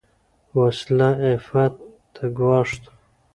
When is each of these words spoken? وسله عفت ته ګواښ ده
وسله 0.57 1.09
عفت 1.31 1.73
ته 2.13 2.23
ګواښ 2.37 2.69
ده 2.81 2.89